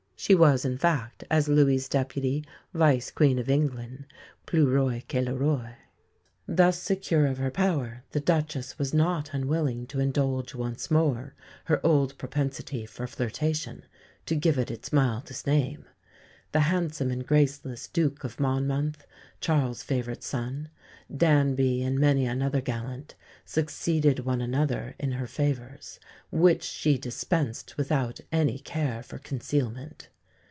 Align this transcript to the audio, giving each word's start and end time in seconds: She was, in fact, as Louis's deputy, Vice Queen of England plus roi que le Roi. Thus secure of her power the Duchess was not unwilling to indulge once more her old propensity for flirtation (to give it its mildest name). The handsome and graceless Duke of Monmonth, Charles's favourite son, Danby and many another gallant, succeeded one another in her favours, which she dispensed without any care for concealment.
She 0.21 0.35
was, 0.35 0.65
in 0.65 0.77
fact, 0.77 1.23
as 1.31 1.49
Louis's 1.49 1.89
deputy, 1.89 2.45
Vice 2.75 3.09
Queen 3.09 3.39
of 3.39 3.49
England 3.49 4.05
plus 4.45 4.61
roi 4.67 5.03
que 5.07 5.19
le 5.19 5.33
Roi. 5.33 5.73
Thus 6.47 6.77
secure 6.77 7.25
of 7.25 7.39
her 7.39 7.49
power 7.49 8.03
the 8.11 8.19
Duchess 8.19 8.77
was 8.77 8.93
not 8.93 9.33
unwilling 9.33 9.87
to 9.87 9.99
indulge 9.99 10.53
once 10.53 10.91
more 10.91 11.33
her 11.65 11.83
old 11.83 12.15
propensity 12.19 12.85
for 12.85 13.07
flirtation 13.07 13.81
(to 14.27 14.35
give 14.35 14.59
it 14.59 14.69
its 14.69 14.93
mildest 14.93 15.47
name). 15.47 15.85
The 16.51 16.59
handsome 16.59 17.09
and 17.09 17.25
graceless 17.25 17.87
Duke 17.87 18.23
of 18.25 18.37
Monmonth, 18.37 19.07
Charles's 19.39 19.83
favourite 19.83 20.21
son, 20.21 20.69
Danby 21.15 21.81
and 21.81 21.97
many 21.97 22.25
another 22.27 22.59
gallant, 22.61 23.15
succeeded 23.45 24.19
one 24.19 24.41
another 24.41 24.93
in 24.99 25.13
her 25.13 25.27
favours, 25.27 25.99
which 26.29 26.63
she 26.63 26.97
dispensed 26.97 27.75
without 27.77 28.19
any 28.31 28.59
care 28.59 29.01
for 29.01 29.17
concealment. 29.17 30.09